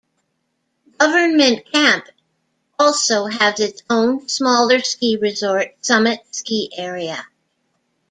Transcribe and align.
Government 0.97 1.71
Camp 1.71 2.05
also 2.79 3.27
has 3.27 3.59
its 3.59 3.83
own, 3.87 4.27
smaller 4.27 4.79
ski 4.79 5.15
resort, 5.21 5.75
Summit 5.81 6.21
Ski 6.31 6.71
Area. 6.75 7.27